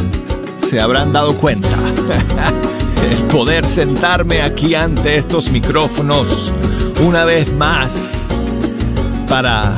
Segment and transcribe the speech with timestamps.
[0.74, 1.70] se habrán dado cuenta,
[3.12, 6.52] el poder sentarme aquí ante estos micrófonos
[7.00, 8.26] una vez más
[9.30, 9.78] para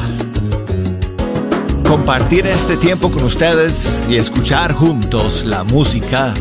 [1.86, 6.34] compartir este tiempo con ustedes y escuchar juntos la música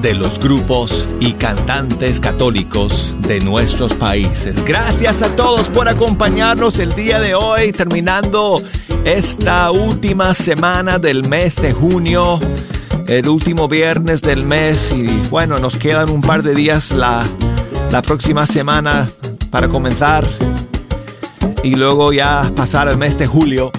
[0.00, 4.64] de los grupos y cantantes católicos de nuestros países.
[4.64, 8.62] Gracias a todos por acompañarnos el día de hoy, terminando
[9.04, 12.40] esta última semana del mes de junio,
[13.10, 17.24] el último viernes del mes y bueno, nos quedan un par de días la,
[17.90, 19.10] la próxima semana
[19.50, 20.24] para comenzar
[21.64, 23.72] y luego ya pasar el mes de julio.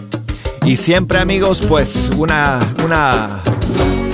[0.65, 3.39] Y siempre amigos, pues una, una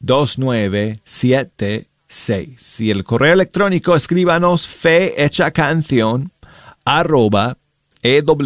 [0.00, 2.80] 2 9 7 6.
[2.80, 6.30] Y el correo electrónico escríbanos fe hecha canción
[6.84, 7.58] arroba
[8.02, 8.44] ewtn.com.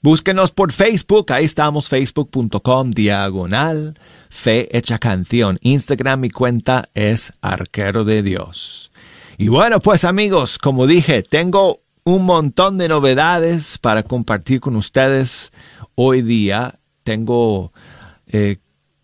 [0.00, 3.94] Búsquenos por Facebook, ahí estamos, facebook.com diagonal
[4.28, 5.58] fe hecha canción.
[5.62, 8.90] Instagram mi cuenta es arquero de Dios.
[9.36, 15.52] Y bueno, pues amigos, como dije, tengo un montón de novedades para compartir con ustedes
[15.94, 16.78] hoy día.
[17.04, 17.72] Tengo
[18.26, 18.58] eh,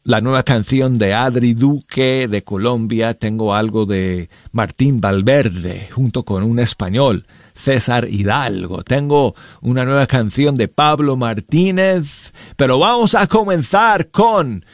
[0.05, 6.43] la nueva canción de Adri Duque de Colombia, tengo algo de Martín Valverde junto con
[6.43, 14.11] un español, César Hidalgo, tengo una nueva canción de Pablo Martínez, pero vamos a comenzar
[14.11, 14.67] con...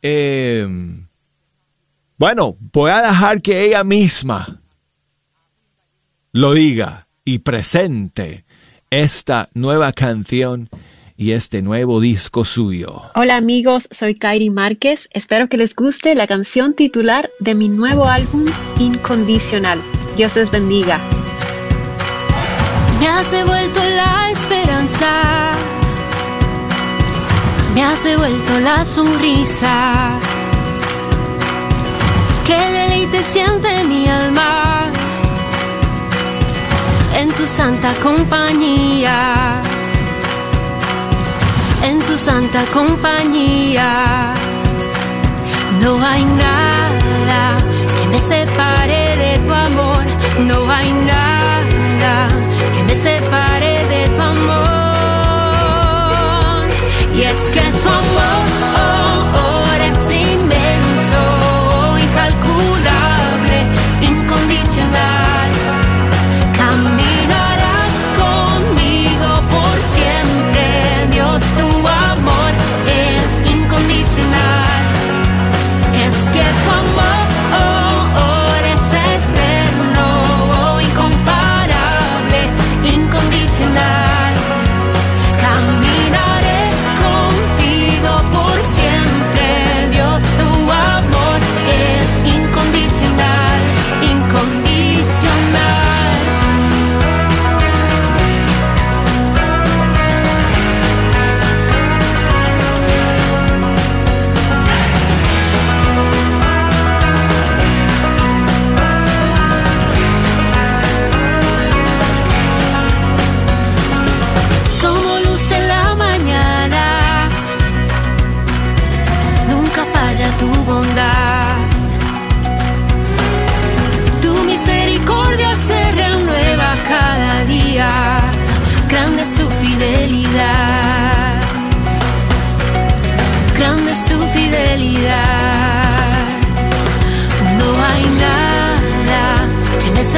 [0.00, 0.66] Eh,
[2.16, 4.60] bueno, voy a dejar que ella misma
[6.32, 8.46] lo diga y presente
[8.90, 10.70] esta nueva canción
[11.18, 13.02] y este nuevo disco suyo.
[13.16, 15.08] Hola amigos, soy Kairi Márquez.
[15.12, 18.44] Espero que les guste la canción titular de mi nuevo álbum
[18.78, 19.82] Incondicional.
[20.16, 21.00] Dios les bendiga.
[23.00, 25.50] Me has devuelto la esperanza.
[27.74, 30.20] Me has devuelto la sonrisa.
[32.46, 34.92] Qué deleite siente mi alma
[37.18, 39.60] en tu santa compañía,
[41.88, 44.34] en tu santa compañía.
[45.82, 47.42] No hay nada
[47.96, 50.04] que me separe de tu amor,
[50.48, 52.14] no hay nada
[52.74, 54.68] que me separe de tu amor.
[57.16, 58.57] Y es que tu amor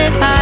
[0.00, 0.40] que me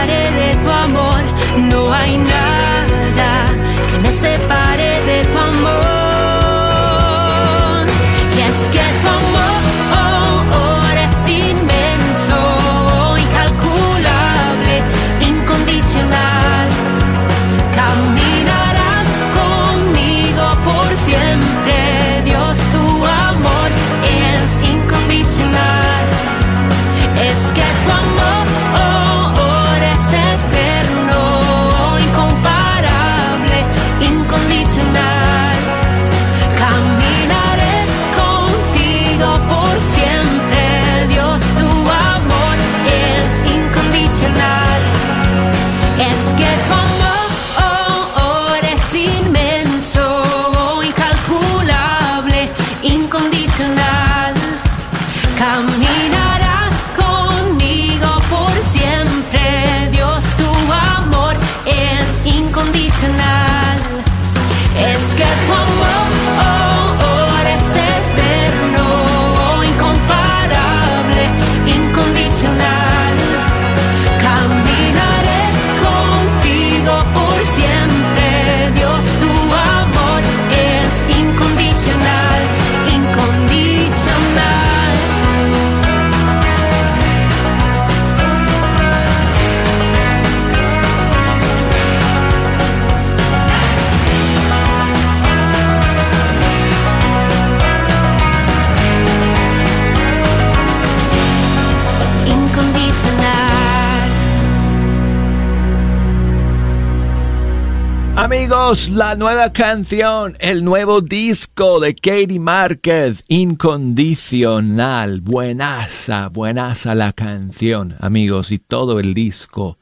[108.91, 115.23] la nueva canción, el nuevo disco de Katie Márquez, Incondicional.
[115.23, 119.79] Buenaza, buenaza la canción, amigos, y todo el disco.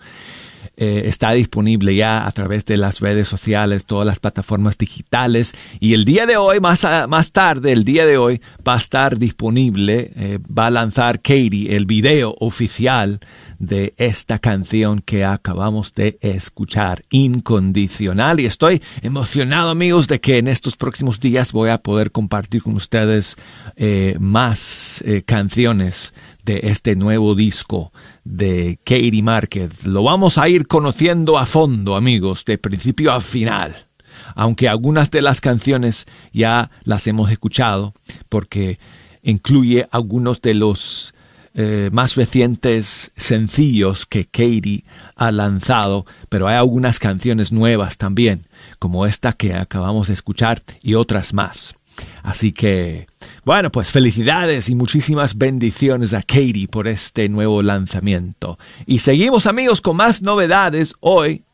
[0.78, 5.55] Eh, está disponible ya a través de las redes sociales, todas las plataformas digitales.
[5.81, 9.19] Y el día de hoy, más, más tarde, el día de hoy, va a estar
[9.19, 13.20] disponible, eh, va a lanzar Katie el video oficial
[13.58, 18.40] de esta canción que acabamos de escuchar, Incondicional.
[18.40, 22.75] Y estoy emocionado, amigos, de que en estos próximos días voy a poder compartir con
[22.75, 23.37] ustedes
[23.76, 26.12] eh, más canciones
[26.46, 27.93] de este nuevo disco
[28.25, 29.84] de Katie Márquez.
[29.84, 33.87] Lo vamos a ir conociendo a fondo, amigos, de principio a final
[34.34, 37.94] aunque algunas de las canciones ya las hemos escuchado,
[38.28, 38.78] porque
[39.22, 41.15] incluye algunos de los
[41.55, 44.84] eh, más recientes sencillos que Katie
[45.17, 48.46] ha lanzado, pero hay algunas canciones nuevas también,
[48.79, 51.74] como esta que acabamos de escuchar y otras más.
[52.22, 53.06] Así que,
[53.44, 58.58] bueno, pues felicidades y muchísimas bendiciones a Katie por este nuevo lanzamiento.
[58.86, 61.44] Y seguimos amigos con más novedades hoy.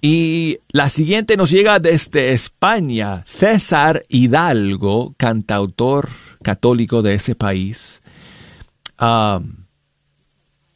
[0.00, 3.22] Y la siguiente nos llega desde España.
[3.26, 6.08] César Hidalgo, cantautor
[6.42, 8.02] católico de ese país,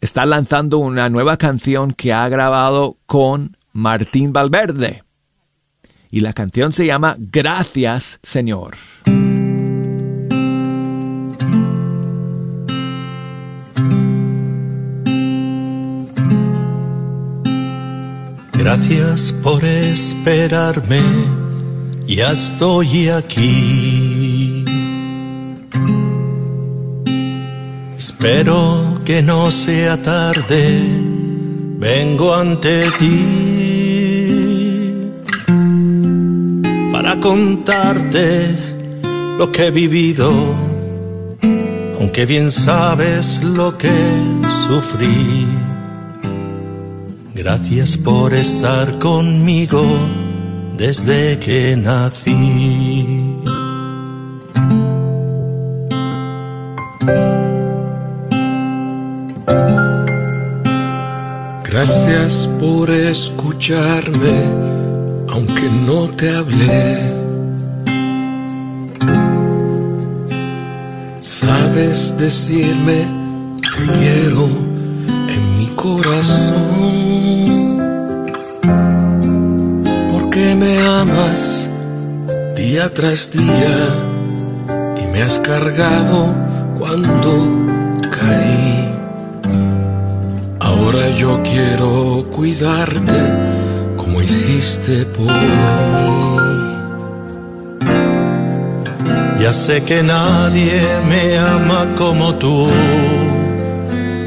[0.00, 5.02] está lanzando una nueva canción que ha grabado con Martín Valverde.
[6.10, 8.76] Y la canción se llama Gracias Señor.
[18.52, 21.00] Gracias por esperarme,
[22.06, 24.64] ya estoy aquí.
[27.96, 30.82] Espero que no sea tarde,
[31.78, 33.69] vengo ante ti
[37.10, 38.54] para contarte
[39.36, 40.30] lo que he vivido,
[41.98, 43.90] aunque bien sabes lo que
[44.68, 45.44] sufrí.
[47.34, 49.82] Gracias por estar conmigo
[50.76, 53.40] desde que nací.
[61.64, 64.69] Gracias por escucharme,
[65.32, 67.14] aunque no te hablé.
[71.20, 73.06] Sabes decirme
[73.62, 74.48] que quiero
[75.34, 76.58] en mi corazón,
[80.12, 81.68] porque me amas
[82.56, 83.76] día tras día
[85.02, 86.34] y me has cargado
[86.78, 87.30] cuando
[88.10, 88.94] caí.
[90.60, 93.59] Ahora yo quiero cuidarte
[94.30, 96.20] hiciste por mí.
[99.40, 102.68] Ya sé que nadie me ama como tú.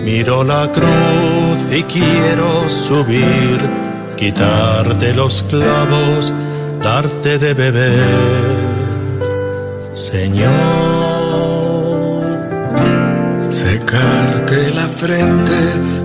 [0.03, 3.57] Miro la cruz y quiero subir,
[4.17, 6.33] quitarte los clavos,
[6.81, 7.93] darte de beber,
[9.93, 10.51] Señor.
[13.49, 15.59] Secarte la frente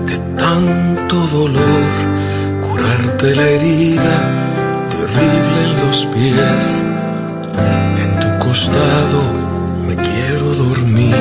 [0.09, 2.08] de tanto dolor,
[2.79, 4.17] curarte la herida
[4.89, 6.83] terrible en los pies
[8.39, 9.21] costado
[9.87, 11.15] me quiero dormir.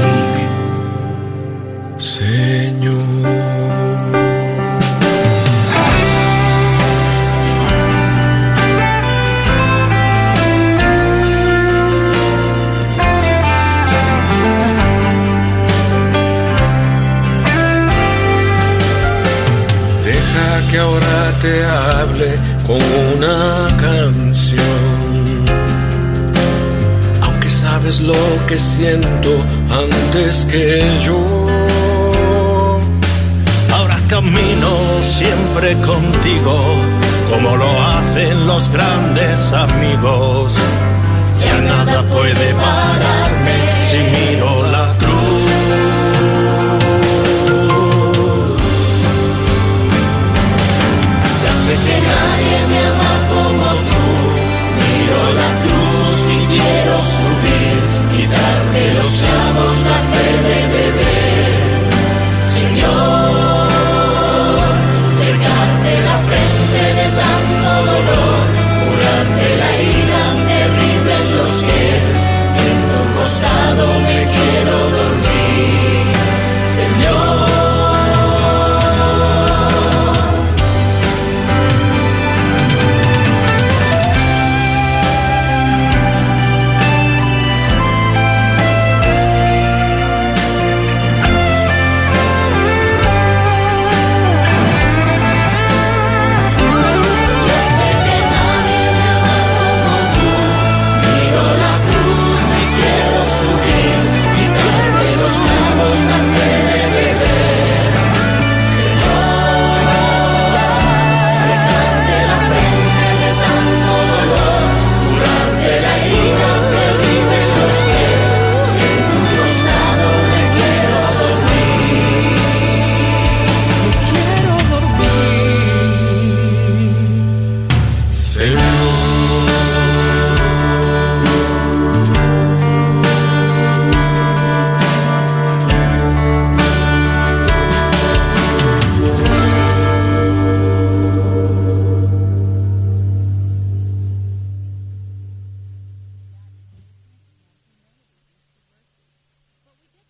[28.49, 28.98] Que siento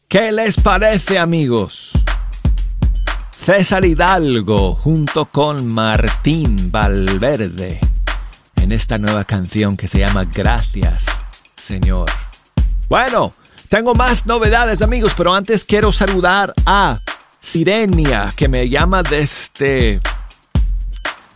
[0.09, 1.91] ¿Qué les parece amigos?
[3.31, 7.79] César Hidalgo junto con Martín Valverde
[8.57, 11.05] en esta nueva canción que se llama Gracias,
[11.57, 12.11] Señor.
[12.89, 13.35] Bueno,
[13.69, 17.01] tengo más novedades amigos, pero antes quiero saludar a
[17.41, 20.01] Sirenia que me llama desde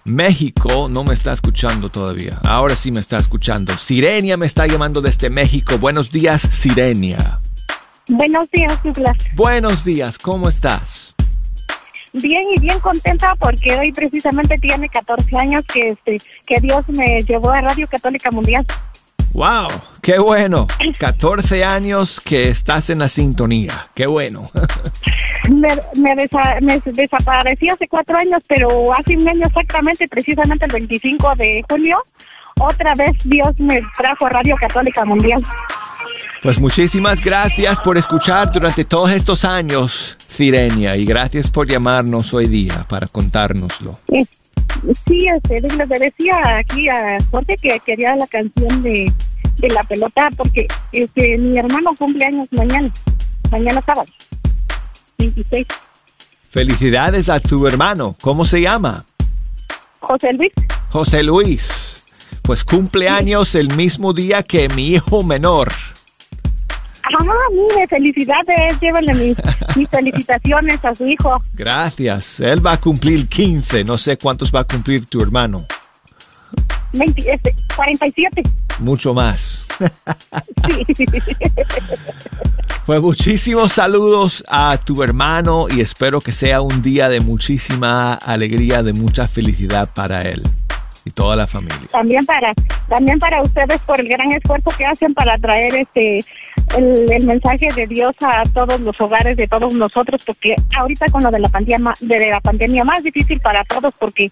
[0.07, 0.88] México.
[0.88, 2.38] No me está escuchando todavía.
[2.43, 3.76] Ahora sí me está escuchando.
[3.76, 5.76] Sirenia me está llamando desde México.
[5.76, 7.42] Buenos días, Sirenia.
[8.12, 9.16] Buenos días, Douglas.
[9.35, 11.14] Buenos días, ¿cómo estás?
[12.12, 17.23] Bien y bien contenta porque hoy precisamente tiene 14 años que este que Dios me
[17.23, 18.66] llevó a Radio Católica Mundial.
[19.33, 19.69] Wow,
[20.02, 20.66] qué bueno.
[20.99, 23.88] 14 años que estás en la sintonía.
[23.95, 24.50] Qué bueno.
[25.97, 26.14] me,
[26.92, 32.04] desaparecí hace cuatro años, pero hace un año exactamente, precisamente el 25 de junio,
[32.61, 35.42] otra vez Dios me trajo a Radio Católica Mundial.
[36.43, 42.49] Pues muchísimas gracias por escuchar durante todos estos años, Sirenia, y gracias por llamarnos hoy
[42.49, 44.01] día para contárnoslo.
[45.07, 49.13] Sí, este, le decía aquí a Jorge que quería la canción de,
[49.61, 52.93] la pelota porque este, mi hermano cumple años mañana,
[53.53, 54.11] mañana sábado,
[55.19, 55.69] 26.
[56.51, 59.05] Felicidades a tu hermano, ¿cómo se llama?
[60.01, 60.53] José Luis.
[60.91, 62.03] José Luis,
[62.43, 65.73] pues cumple años el mismo día que mi hijo menor.
[67.19, 69.37] Ah, mire, felicidades, llévenle mis,
[69.76, 71.42] mis, felicitaciones a su hijo.
[71.54, 75.66] Gracias, él va a cumplir 15, no sé cuántos va a cumplir tu hermano.
[76.92, 77.38] 20,
[77.75, 78.42] 47.
[78.42, 79.66] Este, Mucho más.
[80.66, 81.07] Sí.
[82.87, 88.83] Pues muchísimos saludos a tu hermano y espero que sea un día de muchísima alegría,
[88.83, 90.42] de mucha felicidad para él.
[91.04, 91.88] y toda la familia.
[91.90, 92.52] También para,
[92.88, 96.25] también para ustedes por el gran esfuerzo que hacen para traer este
[96.76, 101.31] el, mensaje de Dios a todos los hogares de todos nosotros, porque ahorita con lo
[101.31, 104.31] de la pandemia, de la pandemia más difícil para todos, porque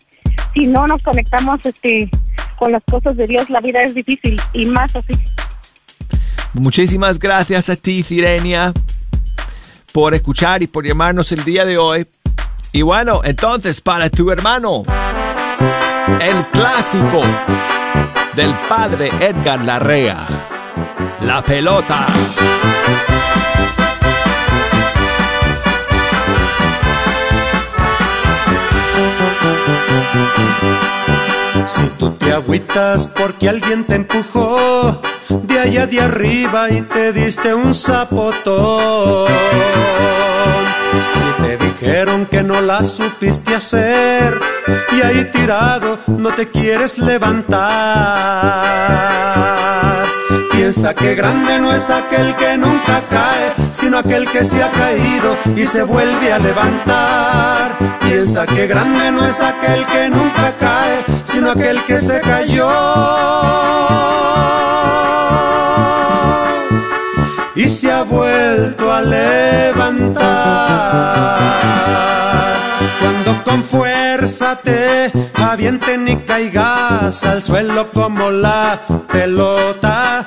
[0.54, 2.10] si no nos conectamos este
[2.56, 5.14] con las cosas de Dios, la vida es difícil y más así.
[6.52, 8.72] Muchísimas gracias a ti, Sirenia,
[9.92, 12.06] por escuchar y por llamarnos el día de hoy.
[12.72, 14.82] Y bueno, entonces para tu hermano,
[16.20, 17.22] el clásico
[18.34, 20.16] del padre Edgar Larrea,
[21.22, 22.06] la pelota.
[31.66, 37.54] Si tú te agüitas porque alguien te empujó de allá de arriba y te diste
[37.54, 39.28] un zapotón.
[41.12, 44.40] Si te dijeron que no la supiste hacer
[44.92, 47.60] y ahí tirado no te quieres levantar.
[50.60, 55.34] Piensa que grande no es aquel que nunca cae, sino aquel que se ha caído
[55.56, 57.78] y se vuelve a levantar.
[58.02, 62.68] Piensa que grande no es aquel que nunca cae, sino aquel que se cayó
[67.54, 70.20] y se ha vuelto a levantar.
[73.00, 78.78] Cuando con fuerza te avienten y caigas al suelo como la
[79.10, 80.26] pelota,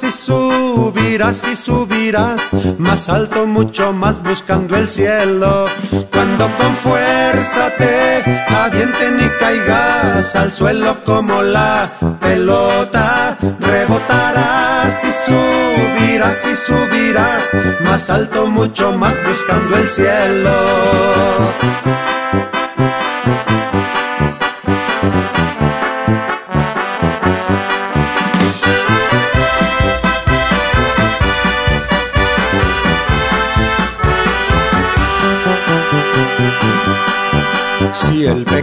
[0.00, 5.66] y subirás y subirás más alto, mucho más buscando el cielo.
[6.10, 16.46] Cuando con fuerza te avienten y caigas al suelo como la pelota, rebotarás y subirás
[16.46, 17.50] y subirás
[17.84, 22.01] más alto, mucho más buscando el cielo.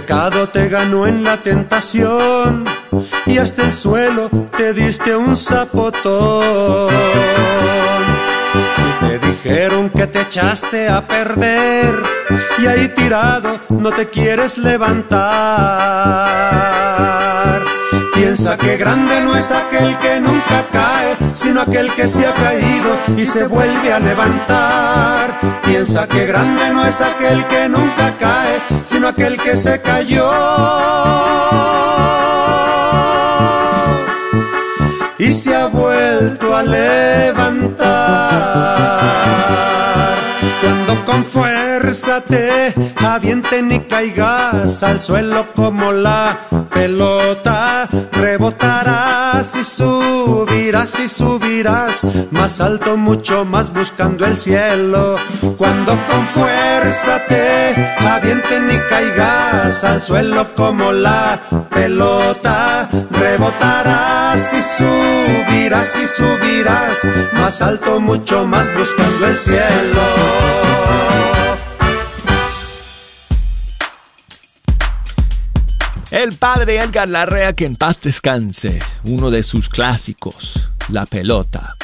[0.10, 2.66] Pecado te ganó en la tentación
[3.28, 6.92] y hasta el suelo te diste un zapotón.
[8.76, 11.94] Si te dijeron que te echaste a perder
[12.58, 15.20] y ahí tirado no te quieres levantar.
[18.16, 22.98] Piensa que grande no es aquel que nunca cae, sino aquel que se ha caído
[23.16, 25.59] y se vuelve a levantar.
[25.70, 30.28] Piensa que grande no es aquel que nunca cae, sino aquel que se cayó
[35.20, 37.90] y se ha vuelto a levantar.
[40.62, 46.40] Cuando con fuerza te avienten y caigas al suelo como la
[46.74, 55.18] pelota, rebotarás y subirás y subirás más alto, mucho más buscando el cielo.
[55.58, 65.96] Cuando con fuerza te avienten y caigas al suelo como la pelota, rebotarás y subirás
[65.96, 67.02] y subirás
[67.34, 70.49] más alto, mucho más buscando el cielo.
[76.12, 81.76] El padre Edgar Larrea, que en paz descanse, uno de sus clásicos, La pelota.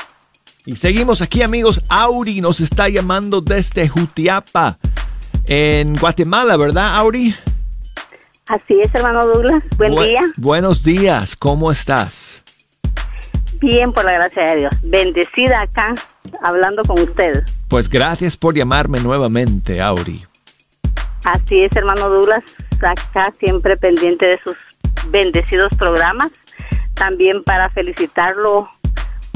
[0.65, 4.80] Y seguimos aquí amigos, Auri nos está llamando desde Jutiapa,
[5.45, 7.36] en Guatemala, ¿verdad Auri?
[8.47, 9.63] Así es, hermano Douglas.
[9.78, 10.21] Buen Bu- día.
[10.38, 12.41] Buenos días, ¿cómo estás?
[13.62, 14.73] Bien, por la gracia de Dios.
[14.84, 15.93] Bendecida acá,
[16.42, 17.44] hablando con usted.
[17.68, 20.26] Pues gracias por llamarme nuevamente, Auri.
[21.24, 22.44] Así es, hermano Douglas.
[22.82, 24.56] Acá siempre pendiente de sus
[25.10, 26.32] bendecidos programas.
[26.94, 28.70] También para felicitarlo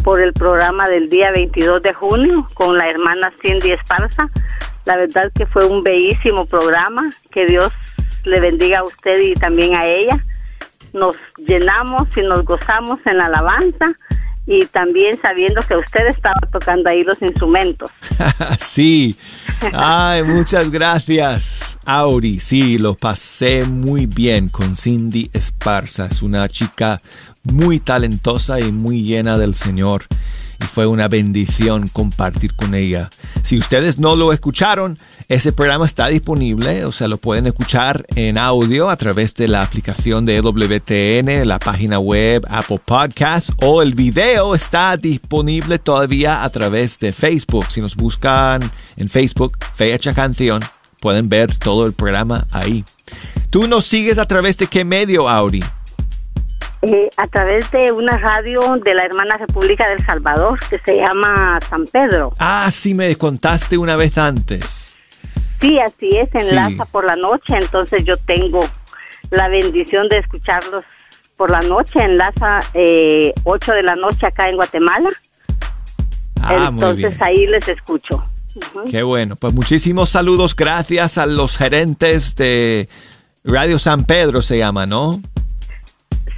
[0.03, 4.29] por el programa del día 22 de junio con la hermana Cindy Esparza.
[4.85, 7.09] La verdad que fue un bellísimo programa.
[7.31, 7.73] Que Dios
[8.23, 10.23] le bendiga a usted y también a ella.
[10.93, 13.95] Nos llenamos y nos gozamos en la alabanza
[14.49, 17.91] y también sabiendo que usted estaba tocando ahí los instrumentos.
[18.59, 19.15] sí.
[19.71, 22.39] Ay, muchas gracias, Auri.
[22.39, 26.07] Sí, lo pasé muy bien con Cindy Esparza.
[26.07, 26.99] Es una chica
[27.43, 30.05] muy talentosa y muy llena del Señor.
[30.59, 33.09] Y fue una bendición compartir con ella.
[33.43, 38.37] Si ustedes no lo escucharon, ese programa está disponible, o sea, lo pueden escuchar en
[38.37, 43.93] audio a través de la aplicación de WTN, la página web, Apple Podcasts, o el
[43.93, 47.67] video está disponible todavía a través de Facebook.
[47.69, 50.61] Si nos buscan en Facebook, Fecha Canción,
[50.99, 52.83] pueden ver todo el programa ahí.
[53.49, 55.63] ¿Tú nos sigues a través de qué medio, Auri?
[56.81, 61.59] Eh, a través de una radio de la hermana República del Salvador que se llama
[61.69, 62.31] San Pedro.
[62.39, 64.95] Ah, sí, me contaste una vez antes.
[65.59, 66.49] Sí, así es, Sí.
[66.55, 68.61] enlaza por la noche, entonces yo tengo
[69.29, 70.85] la bendición de escucharlos
[71.35, 75.09] por la noche, enlaza eh, 8 de la noche acá en Guatemala,
[76.41, 76.97] Ah, muy bien.
[76.99, 78.23] entonces ahí les escucho.
[78.55, 78.85] Ujú.
[78.89, 79.35] Qué bueno.
[79.35, 80.55] Pues muchísimos saludos.
[80.55, 82.87] Gracias a los gerentes de
[83.43, 85.21] Radio San Pedro, se llama, ¿no?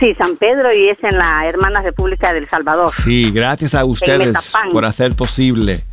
[0.01, 2.89] Sí, San Pedro y es en la hermana República del Salvador.
[2.89, 5.83] Sí, gracias a ustedes por hacer posible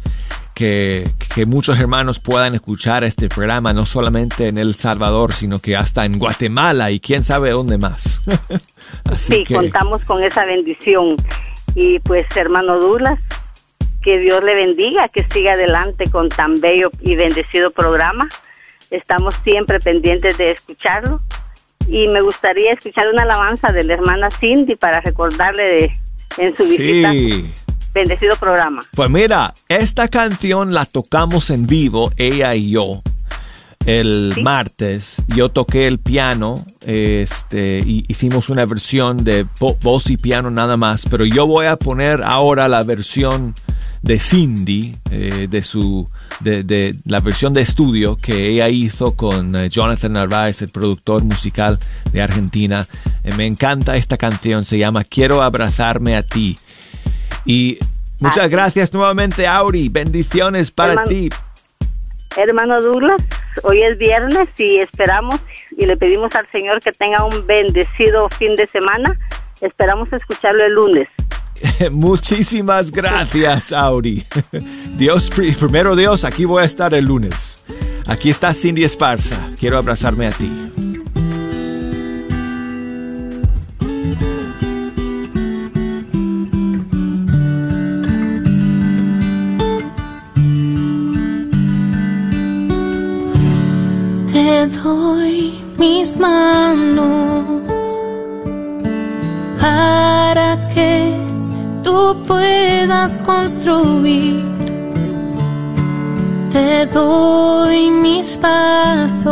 [0.55, 5.77] que, que muchos hermanos puedan escuchar este programa, no solamente en El Salvador, sino que
[5.77, 8.23] hasta en Guatemala y quién sabe dónde más.
[9.05, 11.15] Así sí, que contamos con esa bendición.
[11.75, 13.21] Y pues, hermano Douglas,
[14.01, 18.27] que Dios le bendiga, que siga adelante con tan bello y bendecido programa.
[18.91, 21.21] Estamos siempre pendientes de escucharlo.
[21.89, 25.93] Y me gustaría escuchar una alabanza de la hermana Cindy para recordarle de,
[26.37, 27.51] en su visita sí.
[27.95, 28.83] bendecido programa.
[28.95, 33.03] Pues mira, esta canción la tocamos en vivo, ella y yo,
[33.87, 35.23] el martes.
[35.29, 40.77] Yo toqué el piano, este, y hicimos una versión de vo- voz y piano nada
[40.77, 43.55] más, pero yo voy a poner ahora la versión
[44.03, 46.09] de Cindy, eh, de su,
[46.41, 51.25] de, de la versión de estudio que ella hizo con eh, Jonathan Narváez, el productor
[51.25, 51.79] musical
[52.13, 52.87] de Argentina.
[53.25, 56.59] Eh, me encanta esta canción, se llama Quiero abrazarme a ti.
[57.45, 57.79] Y
[58.21, 59.89] muchas gracias nuevamente, Auri.
[59.89, 61.29] Bendiciones para Hermano- ti.
[62.37, 63.21] Hermano Douglas,
[63.65, 65.41] hoy es viernes y esperamos
[65.77, 69.17] y le pedimos al Señor que tenga un bendecido fin de semana.
[69.61, 71.09] Esperamos escucharlo el lunes.
[71.91, 74.25] Muchísimas gracias, Auri.
[74.97, 77.59] Dios, pri- primero Dios, aquí voy a estar el lunes.
[78.07, 79.37] Aquí está Cindy Esparza.
[79.59, 80.51] Quiero abrazarme a ti.
[103.25, 104.45] Construir.
[106.53, 109.29] Te doy mis pasos.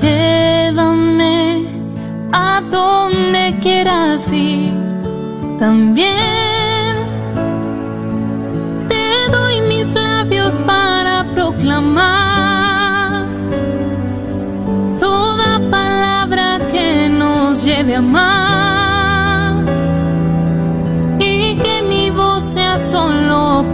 [0.00, 1.66] Llévame
[2.32, 4.72] a donde quieras ir.
[5.58, 6.94] También
[8.88, 13.26] te doy mis labios para proclamar
[15.00, 18.39] toda palabra que nos lleve a amar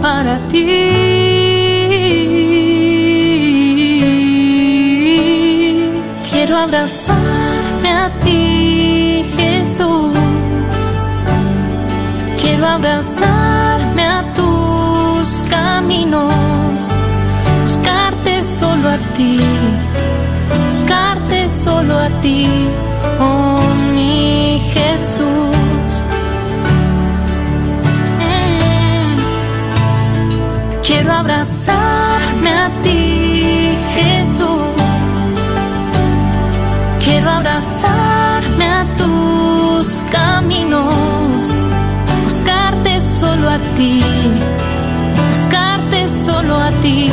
[0.07, 0.65] para ti.
[6.29, 10.17] Quiero abrazarme a ti, Jesús.
[12.41, 16.73] Quiero abrazarme a tus caminos,
[17.63, 19.39] buscarte solo a ti,
[20.67, 22.47] buscarte solo a ti,
[23.19, 23.59] oh
[23.93, 25.56] mi Jesús.
[31.27, 34.81] Abrazarme a ti, Jesús.
[37.03, 41.61] Quiero abrazarme a tus caminos
[42.23, 44.01] buscarte solo a ti,
[45.29, 47.11] buscarte solo a ti,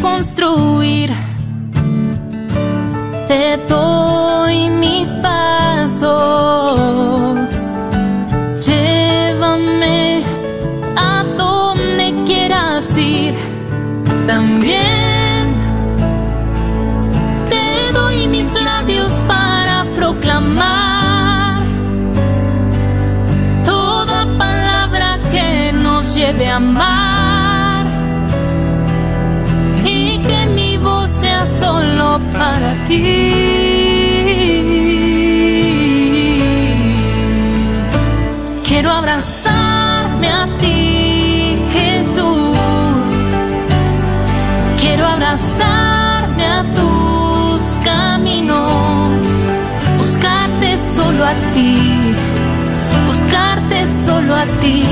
[0.00, 1.10] construir
[3.26, 4.07] te doy
[38.64, 43.10] Quiero abrazarme a ti, Jesús.
[44.80, 49.12] Quiero abrazarme a tus caminos,
[49.98, 52.14] buscarte solo a ti,
[53.06, 54.82] buscarte solo a ti,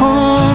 [0.00, 0.45] oh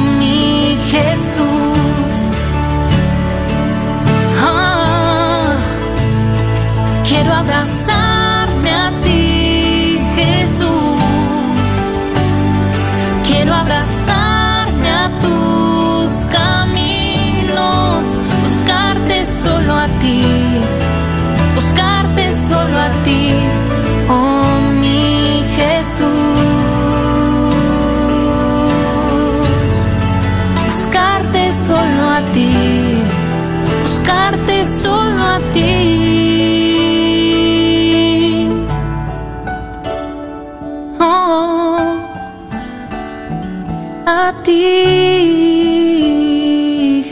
[44.12, 44.64] a ti,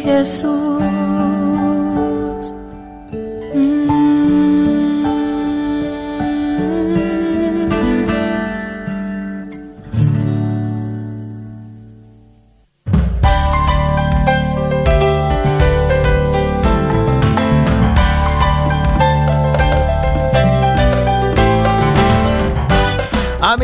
[0.03, 0.68] Jesús.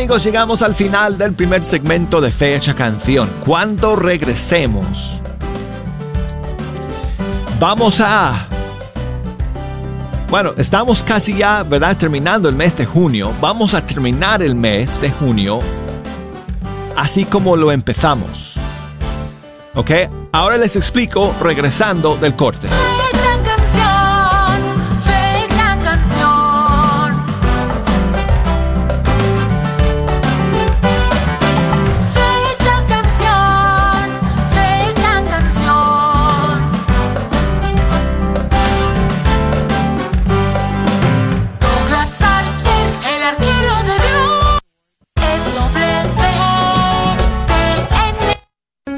[0.06, 3.28] Amigos, llegamos al final del primer segmento de Fecha Canción.
[3.44, 5.20] Cuando regresemos,
[7.60, 8.48] vamos a...
[10.30, 11.98] Bueno, estamos casi ya, ¿verdad?
[11.98, 13.34] Terminando el mes de junio.
[13.42, 15.62] Vamos a terminar el mes de junio
[16.96, 18.58] así como lo empezamos.
[19.74, 19.90] ¿Ok?
[20.34, 22.68] Ahora les explico regresando del corte.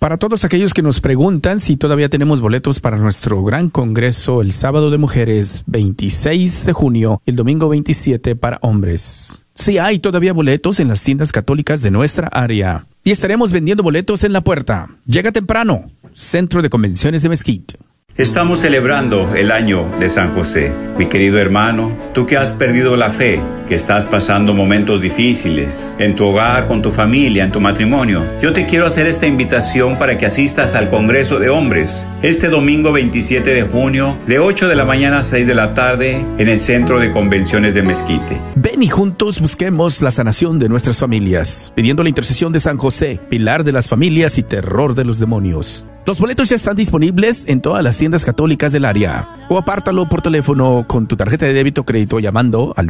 [0.00, 4.50] Para todos aquellos que nos preguntan si todavía tenemos boletos para nuestro gran congreso el
[4.50, 9.46] sábado de mujeres 26 de junio el domingo 27 para hombres.
[9.60, 12.86] Sí hay todavía boletos en las tiendas católicas de nuestra área.
[13.04, 14.88] Y estaremos vendiendo boletos en la puerta.
[15.04, 15.84] Llega temprano.
[16.14, 17.74] Centro de Convenciones de Mesquite.
[18.16, 20.72] Estamos celebrando el año de San José.
[20.96, 23.38] Mi querido hermano, tú que has perdido la fe,
[23.70, 28.52] que estás pasando momentos difíciles en tu hogar, con tu familia, en tu matrimonio, yo
[28.52, 33.54] te quiero hacer esta invitación para que asistas al Congreso de Hombres este domingo 27
[33.54, 36.98] de junio de 8 de la mañana a 6 de la tarde en el Centro
[36.98, 38.40] de Convenciones de Mezquite.
[38.56, 43.20] Ven y juntos busquemos la sanación de nuestras familias, pidiendo la intercesión de San José,
[43.28, 45.86] pilar de las familias y terror de los demonios.
[46.06, 49.28] Los boletos ya están disponibles en todas las tiendas católicas del área.
[49.48, 52.88] O apártalo por teléfono con tu tarjeta de débito o crédito llamando al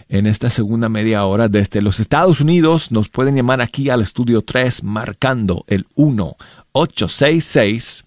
[0.10, 2.92] en esta segunda media hora desde los Estados Unidos.
[2.92, 6.36] Nos pueden llamar aquí al estudio 3 marcando el 1
[6.72, 8.06] 866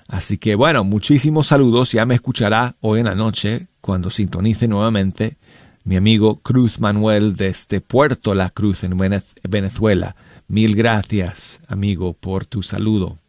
[0.07, 1.93] Así que bueno, muchísimos saludos.
[1.93, 5.39] Ya me escuchará hoy en la noche cuando sintonice nuevamente
[5.85, 8.99] mi amigo Cruz Manuel desde Puerto La Cruz en
[9.49, 10.15] Venezuela.
[10.51, 13.21] Mil gracias, amigo, por tu saludo.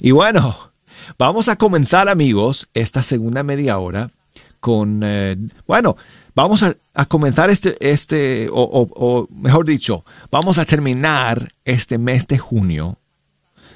[0.00, 0.72] Y bueno,
[1.18, 4.10] vamos a comenzar, amigos, esta segunda media hora
[4.58, 5.98] con, eh, bueno,
[6.34, 6.74] vamos a,
[7.08, 12.98] comenzar este, este o, mejor dicho, vamos a terminar este mes de junio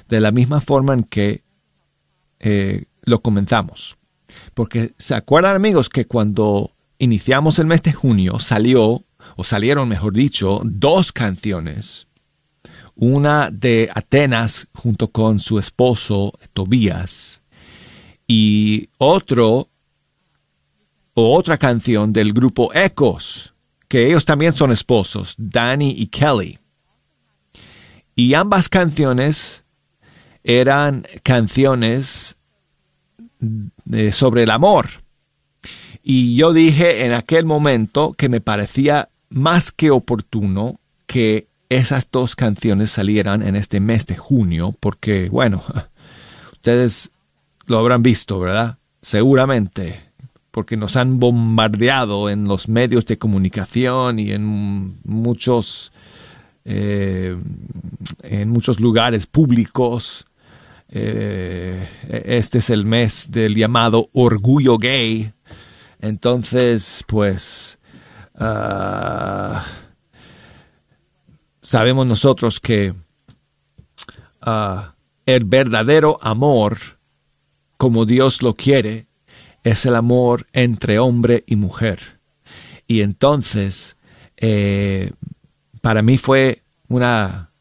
[0.09, 1.43] de la misma forma en que
[2.39, 3.95] eh, lo comenzamos.
[4.55, 9.05] Porque se acuerdan, amigos, que cuando iniciamos el mes de junio salió,
[9.35, 12.06] o salieron, mejor dicho, dos canciones
[12.97, 17.41] una de Atenas junto con su esposo Tobías
[18.27, 19.69] y otro
[21.13, 23.53] o otra canción del grupo Ecos,
[23.87, 26.59] que ellos también son esposos, Danny y Kelly.
[28.15, 29.63] Y ambas canciones
[30.43, 32.35] eran canciones
[34.11, 34.87] sobre el amor.
[36.03, 42.35] Y yo dije en aquel momento que me parecía más que oportuno que esas dos
[42.35, 45.61] canciones salieran en este mes de junio, porque, bueno,
[46.53, 47.11] ustedes
[47.65, 48.77] lo habrán visto, ¿verdad?
[49.01, 50.01] Seguramente,
[50.51, 55.91] porque nos han bombardeado en los medios de comunicación y en muchos,
[56.65, 57.37] eh,
[58.23, 60.25] en muchos lugares públicos.
[60.89, 61.85] Eh,
[62.25, 65.33] este es el mes del llamado orgullo gay.
[65.99, 67.77] Entonces, pues...
[68.39, 69.65] Ah,
[71.67, 72.93] sabemos nosotros que
[74.39, 74.95] ah,
[75.25, 76.77] el verdadero amor,
[77.75, 79.07] como Dios lo quiere,
[79.65, 82.21] es el amor entre hombre y mujer.
[82.87, 83.97] Y entonces,
[84.37, 85.11] eh,
[85.81, 87.51] para mí fue una,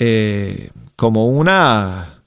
[0.00, 2.24] eh, como una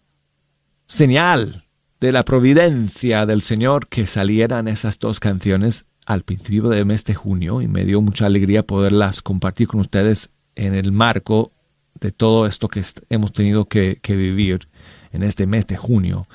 [0.87, 1.65] señal
[1.99, 7.13] de la providencia del Señor que salieran esas dos canciones al principio del mes de
[7.13, 11.51] junio y me dio mucha alegría poderlas compartir con ustedes en el marco
[11.99, 14.67] de todo esto que hemos tenido que, vivir
[15.11, 16.27] en este mes de junio.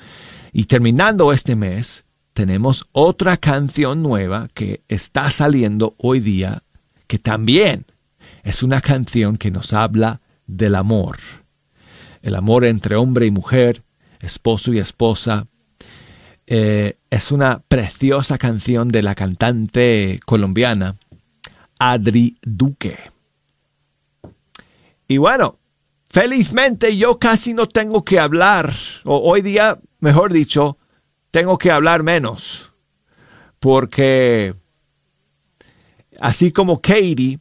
[0.51, 6.63] Y terminando este mes, tenemos otra canción nueva que está saliendo hoy día,
[7.07, 7.85] que también
[8.43, 11.17] es una canción que nos habla del amor.
[12.21, 13.83] El amor entre hombre y mujer,
[14.21, 15.47] esposo y esposa.
[16.47, 20.97] Eh, es una preciosa canción de la cantante colombiana
[21.77, 22.97] Adri Duque.
[25.11, 25.57] Y bueno,
[26.07, 30.77] felizmente yo casi no tengo que hablar, o hoy día, mejor dicho,
[31.31, 32.71] tengo que hablar menos,
[33.59, 34.53] porque
[36.21, 37.39] así como Katie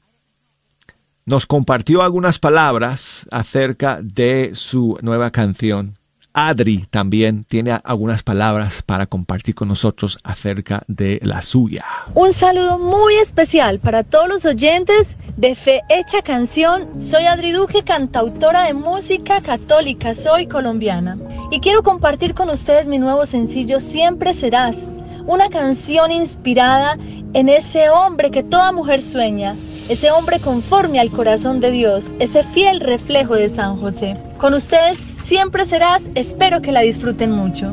[1.26, 5.97] nos compartió algunas palabras acerca de su nueva canción.
[6.32, 11.84] Adri también tiene algunas palabras para compartir con nosotros acerca de la suya.
[12.14, 17.00] Un saludo muy especial para todos los oyentes de Fe Hecha Canción.
[17.00, 21.18] Soy Adri Duque, cantautora de música católica, soy colombiana.
[21.50, 24.88] Y quiero compartir con ustedes mi nuevo sencillo Siempre Serás,
[25.26, 26.96] una canción inspirada
[27.34, 29.56] en ese hombre que toda mujer sueña
[29.88, 34.16] ese hombre conforme al corazón de Dios, ese fiel reflejo de San José.
[34.36, 37.70] Con ustedes siempre serás, espero que la disfruten mucho.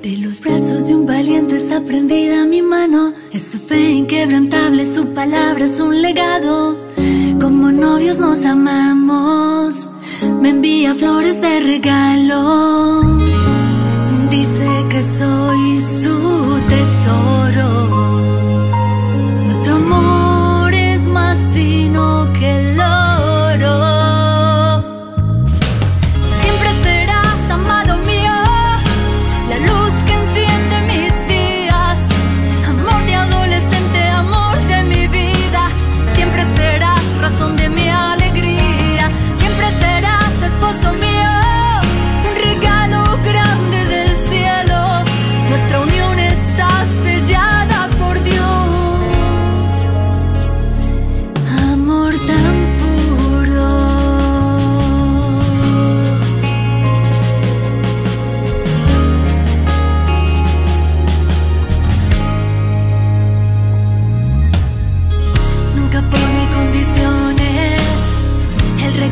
[0.00, 5.08] De los brazos de un valiente está prendida mi mano, es su fe inquebrantable, su
[5.08, 6.78] palabra es un legado.
[7.38, 9.90] Como novios nos amamos,
[10.40, 13.02] me envía flores de regalo.
[14.30, 17.68] Dice que soy su tesoro.
[19.44, 22.77] Nuestro amor es más fino que el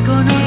[0.07, 0.46] Él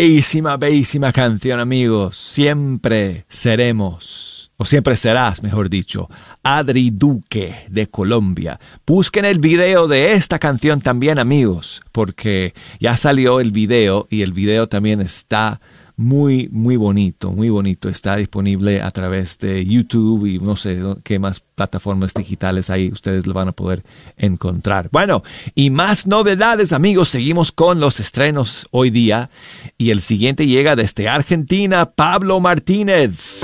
[0.00, 2.16] Bellísima, bellísima canción, amigos.
[2.16, 6.06] Siempre seremos, o siempre serás, mejor dicho,
[6.44, 8.60] Adri Duque de Colombia.
[8.86, 14.32] Busquen el video de esta canción también, amigos, porque ya salió el video y el
[14.32, 15.60] video también está
[15.98, 17.88] muy, muy bonito, muy bonito.
[17.88, 23.26] Está disponible a través de YouTube y no sé qué más plataformas digitales ahí ustedes
[23.26, 23.82] lo van a poder
[24.16, 24.88] encontrar.
[24.92, 25.24] Bueno,
[25.56, 27.08] y más novedades, amigos.
[27.08, 29.28] Seguimos con los estrenos hoy día.
[29.76, 33.40] Y el siguiente llega desde Argentina, Pablo Martínez.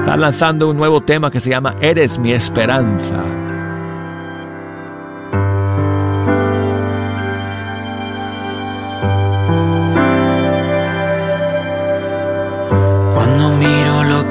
[0.00, 3.49] Está lanzando un nuevo tema que se llama Eres mi esperanza.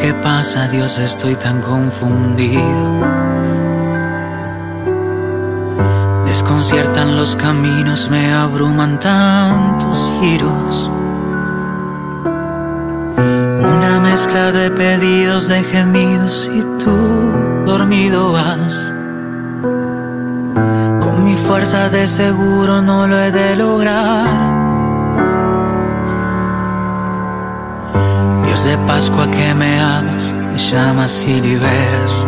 [0.09, 2.63] Que pasa, Dios, estoy tan confundido.
[6.25, 10.89] Desconciertan los caminos, me abruman tantos giros.
[13.75, 16.97] Una mezcla de pedidos, de gemidos y tú
[17.67, 18.91] dormido vas.
[21.03, 24.68] Con mi fuerza de seguro no lo he de lograr.
[28.49, 32.25] Dios de Pascua que me amas, me llamas y liberas.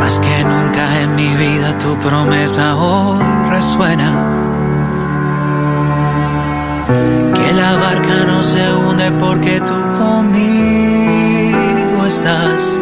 [0.00, 4.10] Más que nunca en mi vida tu promesa hoy resuena.
[7.36, 11.56] Que la barca no se hunde porque tú conmigo
[12.04, 12.80] estás.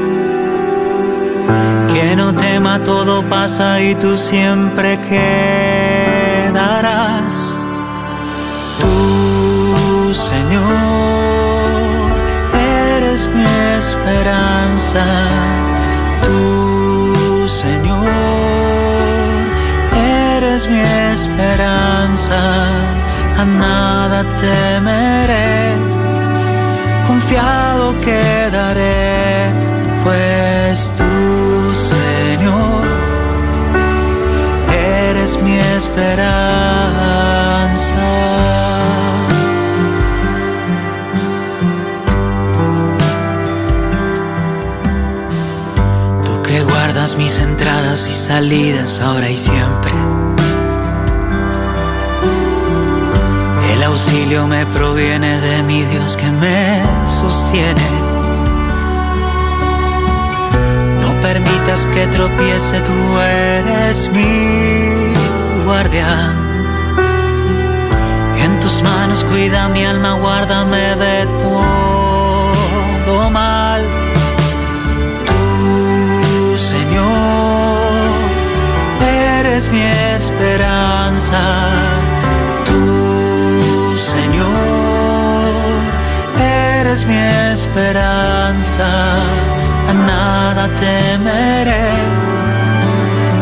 [1.92, 4.98] Que no tema, todo pasa y tú siempre
[6.48, 7.53] quedarás.
[14.04, 15.04] Esperanza.
[16.24, 18.04] Tú, Señor,
[20.36, 20.80] eres mi
[21.12, 22.68] esperanza.
[23.36, 25.76] A nada temeré,
[27.08, 29.50] confiado quedaré,
[30.04, 32.84] pues tú, Señor,
[34.70, 37.43] eres mi esperanza.
[47.12, 49.92] Mis entradas y salidas ahora y siempre.
[53.72, 57.88] El auxilio me proviene de mi Dios que me sostiene.
[61.02, 66.34] No permitas que tropiece, tú eres mi guardián.
[68.44, 71.73] En tus manos cuida mi alma, guárdame de todo
[79.74, 79.82] mi
[80.16, 81.42] esperanza.
[82.68, 85.46] Tú, Señor,
[86.78, 87.18] eres mi
[87.52, 88.88] esperanza.
[89.90, 91.90] A nada temeré,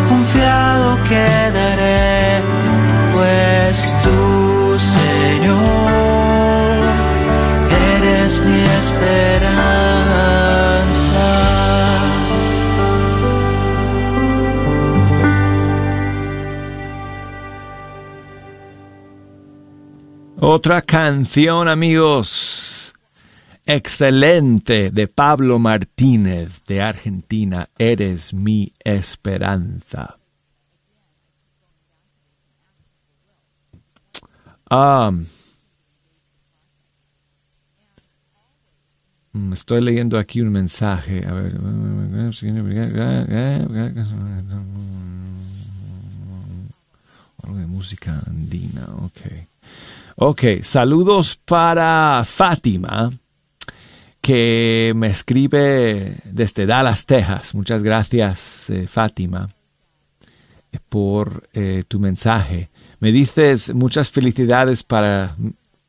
[0.09, 2.43] confiado quedaré,
[3.15, 4.21] pues tú,
[4.97, 5.61] Señor,
[7.95, 9.42] eres mi esperanza.
[20.45, 22.93] Otra canción, amigos.
[23.65, 27.69] Excelente de Pablo Martínez de Argentina.
[27.79, 30.19] Eres mi esperanza.
[39.33, 41.25] Mm, estoy leyendo aquí un mensaje.
[41.25, 41.53] A ver.
[47.45, 49.21] Algo de música andina, ok.
[50.17, 53.11] Ok, saludos para Fátima,
[54.21, 57.55] que me escribe desde Dallas, Texas.
[57.55, 59.55] Muchas gracias, eh, Fátima,
[60.71, 62.71] eh, por eh, tu mensaje.
[63.01, 65.37] Me dices muchas felicidades para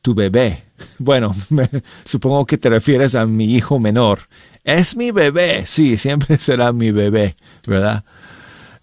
[0.02, 0.64] tu bebé.
[1.00, 1.70] Bueno, me-
[2.04, 4.20] supongo que te refieres a mi hijo menor.
[4.66, 8.04] Es mi bebé, sí, siempre será mi bebé, ¿verdad?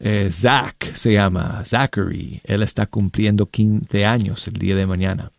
[0.02, 2.40] Eh, Zach se llama, Zachary.
[2.44, 5.30] Él está cumpliendo 15 años el día de mañana.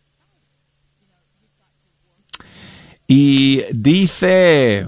[3.08, 4.86] Y dice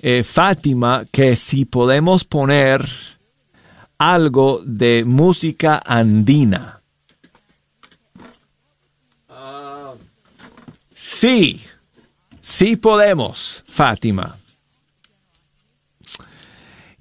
[0.00, 2.88] eh, Fátima que si podemos poner
[3.98, 6.80] algo de música andina.
[10.94, 11.60] Sí,
[12.40, 14.38] sí podemos, Fátima.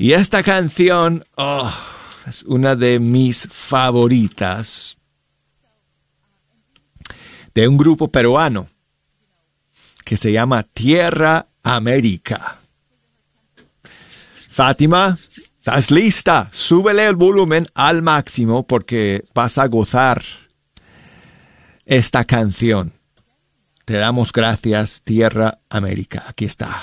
[0.02, 1.72] Y esta canción oh,
[2.26, 4.98] es una de mis favoritas
[7.54, 8.68] de un grupo peruano
[10.04, 12.62] que se llama Tierra América.
[14.50, 15.20] Fátima,
[15.60, 16.50] ¿estás lista?
[16.52, 20.24] Súbele el volumen al máximo porque vas a gozar
[21.86, 22.92] esta canción.
[23.86, 26.24] Te damos gracias, Tierra América.
[26.28, 26.82] Aquí está.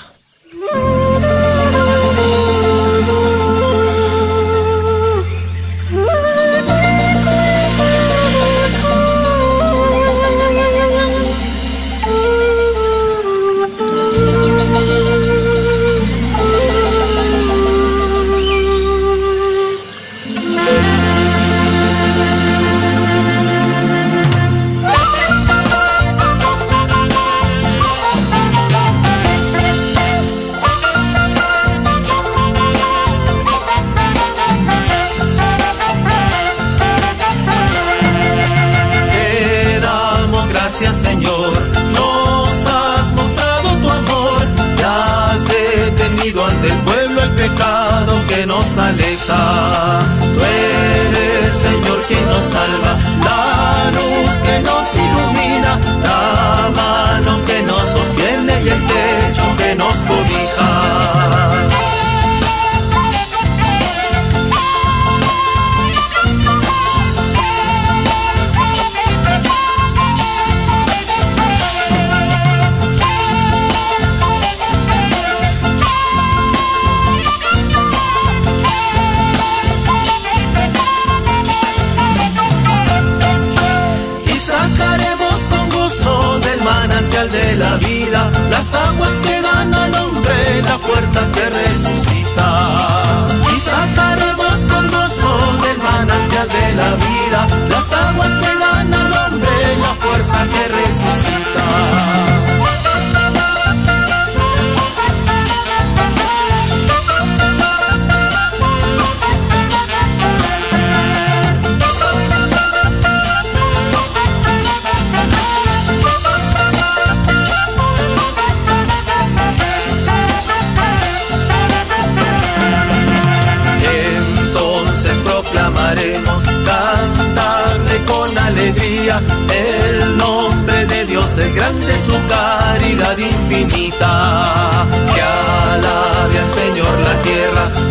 [137.21, 137.88] Tierra,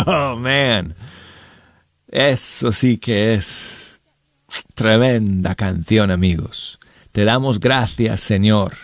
[0.06, 0.94] Oh, man.
[2.08, 4.00] Eso sí que es
[4.74, 6.78] tremenda canción, amigos.
[7.12, 8.74] Te damos gracias, Señor.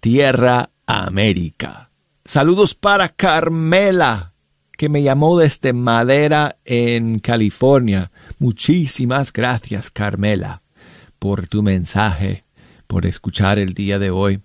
[0.00, 1.90] Tierra América.
[2.24, 4.34] Saludos para Carmela,
[4.76, 8.10] que me llamó desde Madera en California.
[8.38, 10.62] Muchísimas gracias, Carmela,
[11.18, 12.44] por tu mensaje,
[12.86, 14.42] por escuchar el día de hoy.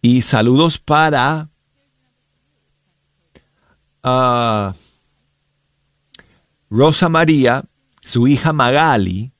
[0.00, 1.51] Y saludos para
[4.04, 4.74] Rosa
[7.08, 7.64] María,
[8.00, 9.32] su hija Magali,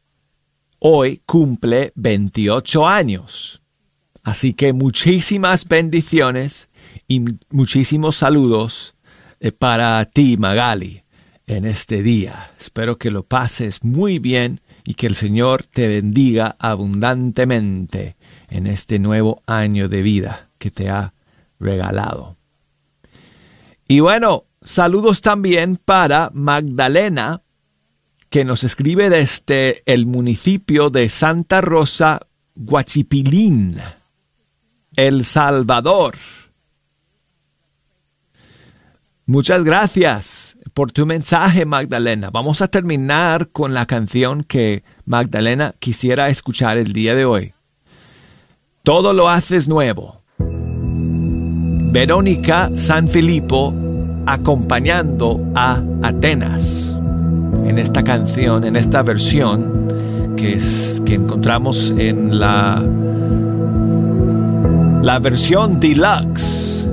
[0.78, 3.62] hoy cumple 28 años.
[4.22, 6.68] Así que muchísimas bendiciones
[7.08, 8.94] y muchísimos saludos
[9.40, 11.02] eh, para ti, Magali,
[11.46, 12.52] en este día.
[12.58, 18.16] Espero que lo pases muy bien y que el Señor te bendiga abundantemente
[18.48, 21.14] en este nuevo año de vida que te ha
[21.58, 22.36] regalado.
[23.88, 27.42] Y bueno, saludos también para Magdalena,
[28.30, 32.20] que nos escribe desde el municipio de Santa Rosa,
[32.54, 33.78] Guachipilín,
[34.96, 36.16] El Salvador.
[39.26, 42.30] Muchas gracias por tu mensaje, Magdalena.
[42.30, 47.54] Vamos a terminar con la canción que Magdalena quisiera escuchar el día de hoy.
[48.82, 50.22] Todo lo haces nuevo.
[51.92, 53.91] Verónica San Filipo
[54.26, 56.94] acompañando a Atenas
[57.64, 62.82] en esta canción, en esta versión que, es, que encontramos en la,
[65.02, 66.86] la versión deluxe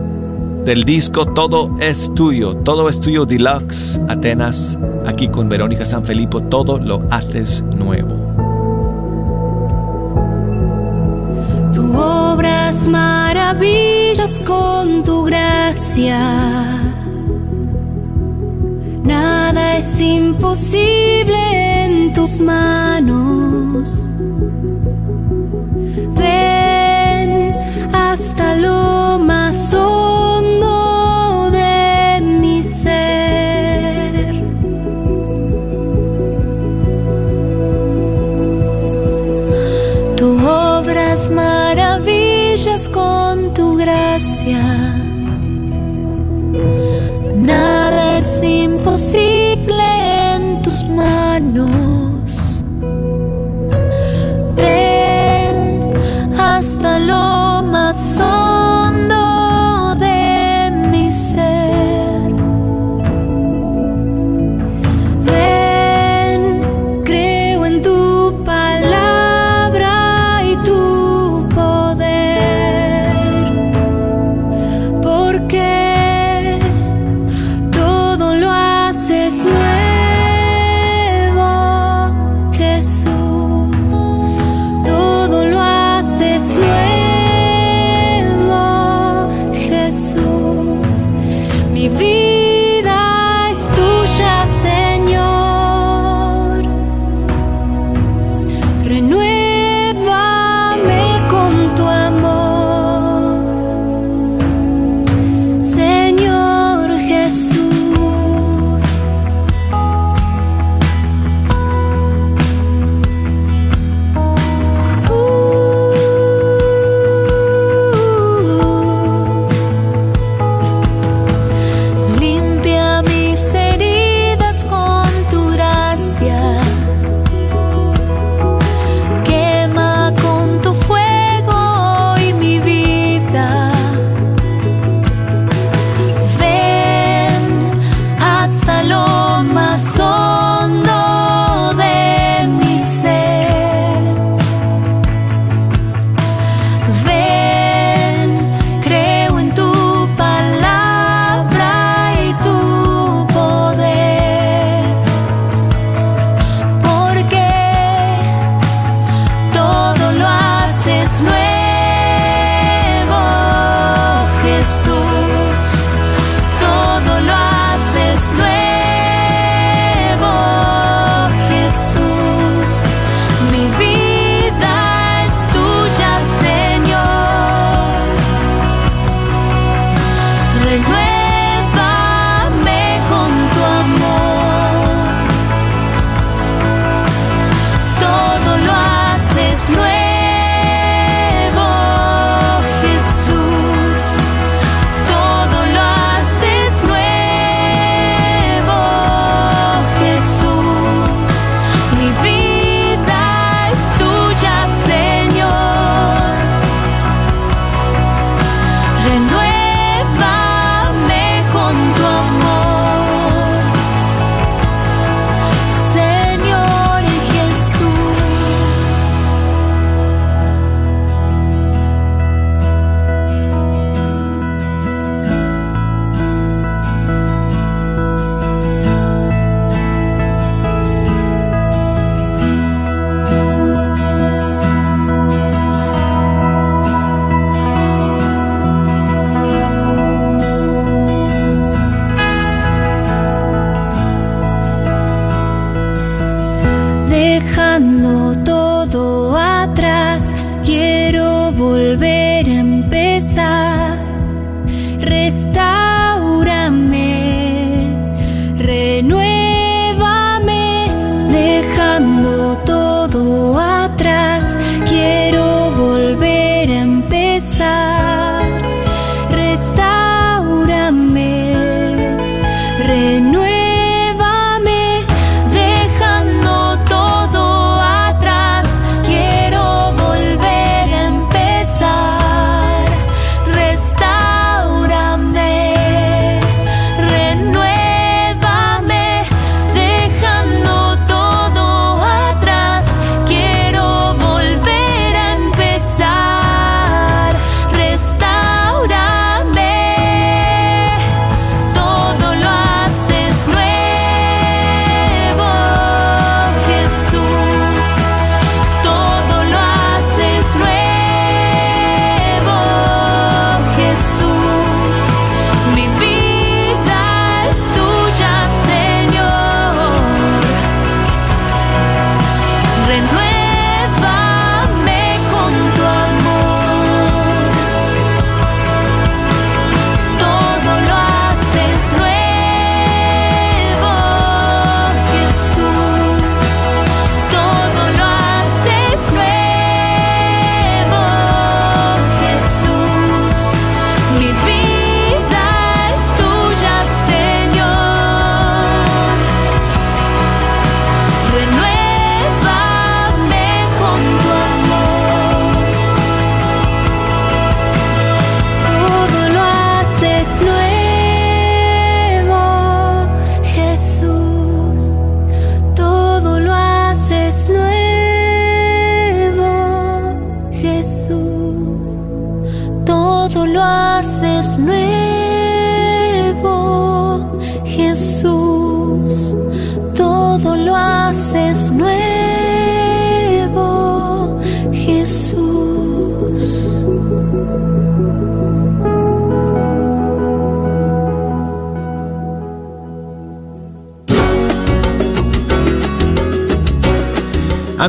[0.66, 4.78] del disco Todo es tuyo, todo es tuyo deluxe, Atenas,
[5.08, 8.16] aquí con Verónica San Filipo, todo lo haces nuevo.
[11.74, 16.69] Tú obras maravillas con tu gracia.
[20.16, 22.69] Imposible en tus manos.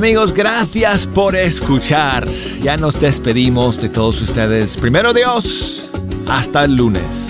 [0.01, 2.27] Amigos, gracias por escuchar.
[2.63, 4.79] Ya nos despedimos de todos ustedes.
[4.79, 5.91] Primero Dios,
[6.27, 7.30] hasta el lunes.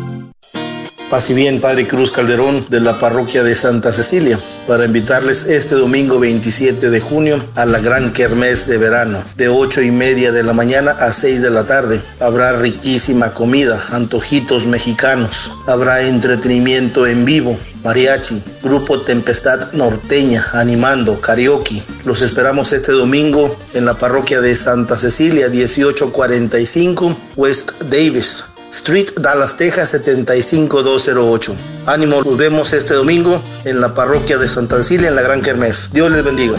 [1.11, 6.19] Paz bien, Padre Cruz Calderón de la parroquia de Santa Cecilia, para invitarles este domingo
[6.19, 10.53] 27 de junio a la gran kermés de verano, de 8 y media de la
[10.53, 12.01] mañana a 6 de la tarde.
[12.21, 21.83] Habrá riquísima comida, antojitos mexicanos, habrá entretenimiento en vivo, mariachi, grupo Tempestad Norteña, animando, karaoke.
[22.05, 28.45] Los esperamos este domingo en la parroquia de Santa Cecilia, 1845 West Davis.
[28.71, 31.55] Street, Dallas, Texas 75208.
[31.85, 35.91] Ánimo, nos vemos este domingo en la parroquia de Santa Cecilia en la Gran Kermés.
[35.91, 36.57] Dios les bendiga.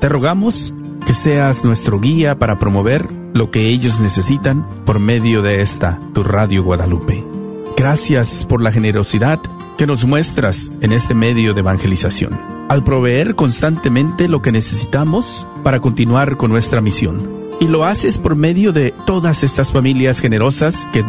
[0.00, 0.74] Te rogamos
[1.06, 6.22] que seas nuestro guía para promover lo que ellos necesitan por medio de esta, tu
[6.22, 7.29] Radio Guadalupe.
[7.80, 9.40] Gracias por la generosidad
[9.78, 15.80] que nos muestras en este medio de evangelización, al proveer constantemente lo que necesitamos para
[15.80, 17.26] continuar con nuestra misión.
[17.58, 20.98] Y lo haces por medio de todas estas familias generosas que